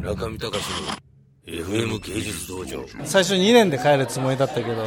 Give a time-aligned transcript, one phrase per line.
[0.00, 0.64] 中見隆
[1.46, 2.84] の FM 芸術道場。
[3.04, 4.84] 最初2年で帰るつもりだったけど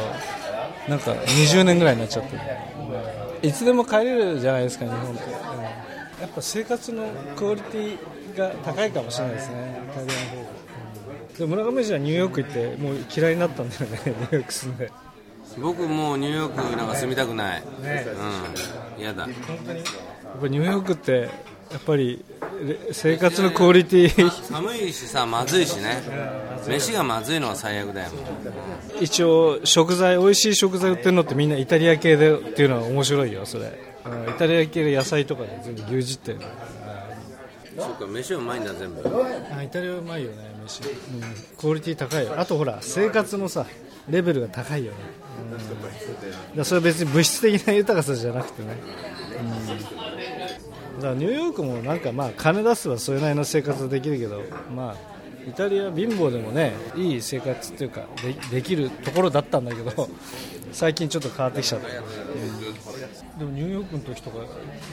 [0.88, 3.46] なんか20年ぐらいになっちゃって。
[3.46, 5.54] いつでも帰れるじゃないですか日本って、うん
[6.20, 7.06] やっぱ生活の
[7.36, 10.42] クオリティが高いかもしれないですねイタリアの方が、
[11.28, 11.36] うん。
[11.36, 14.90] でも村上氏はニューヨーク行ってもう嫌いになったんだよね ニューヨーク住んで。
[15.58, 17.62] 僕もうニューヨークなんか住みたくない。
[17.82, 18.06] ね。
[18.96, 19.02] うん。
[19.02, 19.24] 嫌だ。
[19.24, 19.78] 本当に？
[19.78, 21.12] やっぱニューヨークって
[21.70, 22.33] やっぱりれ
[22.92, 24.30] 生活のクオリティ。
[24.30, 26.02] 寒いしさまずいしね。
[26.68, 28.10] 飯がまずいのは最悪だよ。
[29.00, 33.64] 一応食材美味しい食材売ってるのってみんなイタリア系でっていうのは面白いよそれ。
[33.64, 33.74] うん
[34.28, 36.40] イタリア系で野菜とかで全部牛耳ってる
[37.78, 39.02] そっか飯うまいんだ全部。
[39.56, 40.88] あイタリアうまいよね飯、うん、
[41.56, 42.34] クオリティ高いよ。
[42.38, 43.66] あとほら生活のさ
[44.08, 44.98] レベルが高いよね、
[45.50, 48.76] うん、だそれは別に物質的な豊かさじゃなくてね、
[49.40, 49.48] うん、
[49.96, 50.03] だ
[51.00, 54.42] からニューヨークもなんかまあ金出せばそれなりの生活できるけど
[54.74, 54.96] まあ
[55.48, 60.08] イタリア貧乏でもねいい生活っていうかでできるところだったんだけど
[60.72, 64.38] 最近ちょっと変わってきちゃった、うん、でもニューヨークの時とか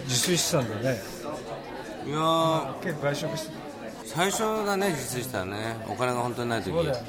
[0.03, 1.01] 自炊してたんだよね。
[2.05, 3.71] いやー結構外食して
[4.13, 5.77] 最初がね実際したらね。
[5.87, 6.71] お金が本当にない時。
[6.71, 7.01] そうだよね。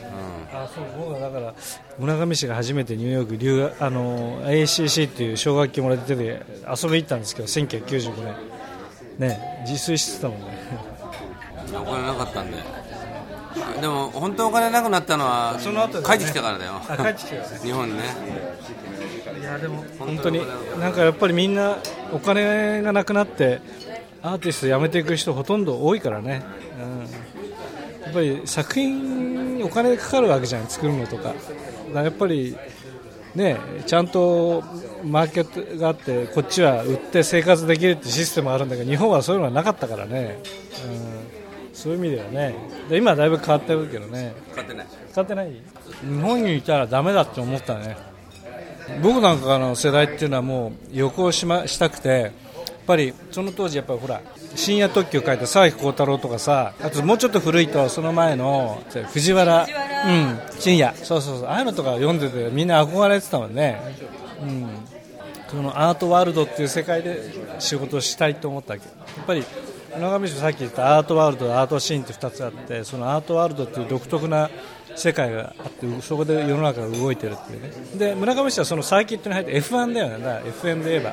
[0.53, 1.55] あそう僕はだから
[1.99, 8.35] 村上氏が初めてニューヨーク留学あの ACC っていう奨学金もらってて遊びに行ったんですけど1995年
[9.23, 10.47] ね自炊してたもんね。
[10.87, 10.93] うん
[11.81, 12.59] お金なかったんで。
[13.81, 16.05] でも本当お金なくなったのはその後ね。
[16.05, 16.81] 帰ってきたからだよ。
[16.89, 17.49] あ帰ってきたよね。
[17.63, 18.03] 日本にね。
[19.41, 20.41] いやでも本当に
[20.79, 21.79] なんかやっぱりみんな
[22.13, 23.61] お金がなくなって
[24.23, 26.43] アーティスト辞めていく人ほとんど多いからね、
[26.81, 31.35] うん、やっぱり作品にお金かかるわけじゃん作るのとか。
[31.95, 32.57] やっぱり
[33.35, 34.63] ねちゃんと
[35.05, 35.45] マーケッ
[35.75, 40.39] トがあってこっちは売って生活できるってシステムあるんだけど日本はそういうのはなかったからね、
[41.71, 42.55] うん、そういう意味ではね。
[42.89, 44.35] で今はだいぶ変わってるけどね。
[44.55, 44.87] 買ってない。
[45.11, 45.51] 使ってない？
[45.51, 47.97] 日本にいたらダメだって思ったね。
[49.03, 52.33] 僕なんかの世代っていうのはもう旅行し,、ま、したくて
[52.87, 54.21] ぱりその当時やっぱほら
[54.55, 58.83] 深夜特急書いて沢木幸太郎とかさあともうちょっと古いとその前の
[59.13, 59.67] 藤原
[60.07, 60.95] うん深夜。
[60.97, 61.47] そうそうそう。
[61.47, 63.81] ああいうのとか読んでてみんな憧れてたもんね。
[64.43, 64.69] うん。
[65.49, 67.21] そのアートワールドっていう世界で
[67.59, 68.87] 仕事をしたいと思ったわけ。
[68.87, 69.45] やっぱり
[69.95, 74.51] 村上氏さっき言ったアートワールドアートシーンって2つあってそのアートワールドっていう独特な
[74.97, 77.71] 世界があってそこで世の中が動いてるっていうね。
[77.97, 80.25] で村上氏はそのサーキットに入って F1 だよね。
[80.25, 81.13] だ FM で言えば。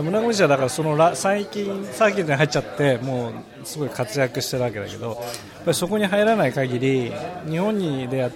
[0.00, 3.32] 村上氏はだからそのラ最近サーキットに入っちゃってもう
[3.64, 7.12] すごい活躍してるわけだけどやっぱりそこに入らない限り
[7.48, 8.30] 日本にでや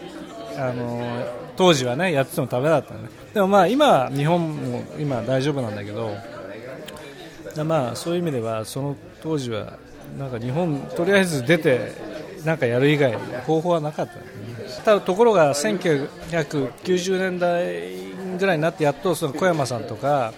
[0.58, 1.24] あの
[1.56, 3.08] 当時はねやっててもダメだったのね。
[3.32, 6.16] でもまあ今日本も今大丈夫なんだけど
[7.64, 9.78] まあそういう意味ではその当時は
[10.18, 11.92] なんか日本とりあえず出て
[12.44, 13.14] なんかやる以外
[13.46, 14.20] 方法はなかった、ね、
[14.84, 18.06] ただところが1990年代
[18.38, 20.32] ぐらいになってやっとその小山さんとか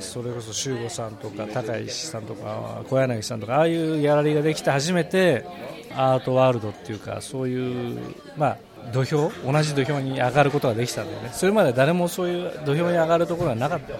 [0.00, 5.44] それこそ修吾さんとか高石さんとか小柳さんとかああいうギャラリーができて初めて
[5.94, 7.98] アートワールドっていうかそういう
[8.36, 8.58] まあ
[8.92, 11.30] 土俵同じ土俵に上がることができたんだよね。
[11.32, 13.92] それまで誰もそういう土俵に上がるところはなかった。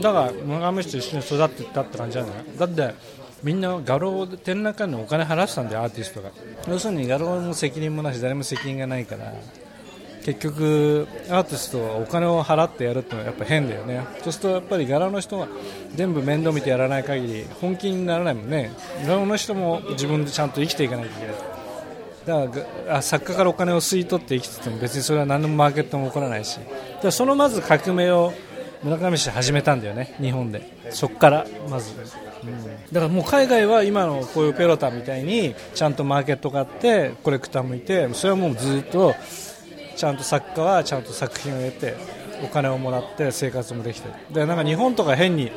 [0.00, 2.94] だから村上氏と一緒に育っていったって感じなんだよだって
[3.42, 6.30] みんな画廊で展覧会にお金払ってたんだよアーティストが。
[6.68, 9.32] 要するに画廊も責任もなし誰も責任がないから。
[10.34, 14.04] 結局アーティストはお金を払ってやるってのはやっぱ変だよね。
[14.22, 15.48] そうするとやっぱり柄の人は
[15.94, 18.70] 全部面倒見てやらない限り本気にならないもんね。
[19.06, 21.36] 柄の人も自分でちゃんと生きていかないといけない。
[22.26, 26.58] だから作家からお金を吸い取って生きてても別にそれは何のマーケットも起こらないし。
[27.02, 28.32] だそのまず革命を
[28.82, 30.14] 村上氏始めたんだよね。
[30.20, 30.90] 日本で。
[30.90, 39.14] そこからまず、うん、だからもう海外は今のこういうペロタみたいにちゃんとマーケットがあってコレクターもいてそれはもうずっと
[40.00, 41.94] ちゃんと作家はちゃんと作品を得て
[42.42, 45.52] お金をもらって生活もできてでなんか日本とか変に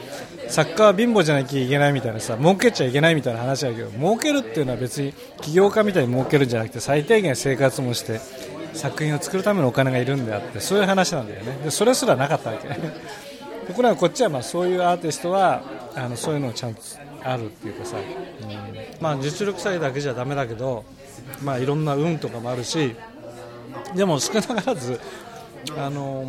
[0.50, 8.20] 作家は貧乏じゃなきゃいけないみたいなさ儲けちゃいけないみたいな話だけど儲けるっていうのは別に起業家みたいに儲けるんじゃなくて最低限生活もして
[8.74, 12.68] 作品を作るためのお金がいるんであってそういう話なんだよねでそれすらなかったわけ。
[12.68, 15.62] と ころがこっちはまあそういうアーティストは
[15.96, 16.82] あのそういうのをちゃんと
[17.24, 18.54] あるっていうかさ、うん。
[19.00, 20.84] まあ、実力さえだけじゃだめだけど、
[21.42, 22.98] まあ、いろんな運とかもあるし
[23.96, 25.00] でも少なからず
[25.78, 26.26] あの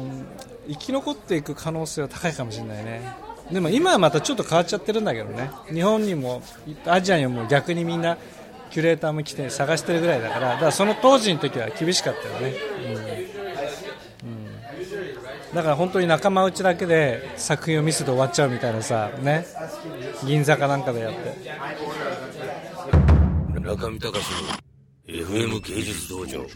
[0.69, 3.13] 生き残っていく可能性は高いかもしれないね。
[3.51, 5.51] でも今はまたちょっと変わっちゃってるんだけどね。
[5.71, 6.43] 日本にも
[6.87, 8.17] アジアにも逆にみんな
[8.71, 10.53] キュレーターも来て探してるぐらいだから。
[10.55, 12.55] だからその当時の時は厳しかったよね、
[14.23, 14.31] うん。
[14.31, 19.47] うん、だから本当に仲間内だけで作品を見せて終わっちゃうみたいなさね。
[20.25, 21.19] 銀座かなんかでやって。
[23.61, 26.47] 中見隆の FM 芸術道場。